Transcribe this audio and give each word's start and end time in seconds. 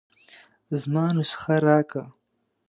زما 0.79 1.05
نسخه 1.15 1.55
راکه. 1.65 2.03